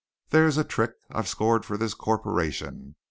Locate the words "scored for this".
1.27-1.93